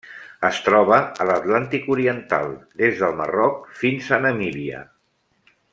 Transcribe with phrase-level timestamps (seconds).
[0.47, 2.49] Es troba a l'Atlàntic oriental:
[2.83, 4.83] des del Marroc fins a Namíbia.